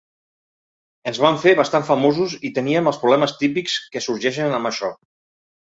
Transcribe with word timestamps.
Ens 1.11 1.19
vam 1.25 1.37
fer 1.43 1.53
bastant 1.59 1.85
famosos 1.91 2.35
i 2.49 2.53
teníem 2.57 2.91
els 2.93 3.01
problemes 3.05 3.39
típics 3.45 3.79
que 3.95 4.05
sorgeixen 4.09 4.59
amb 4.61 4.73
això. 4.73 4.95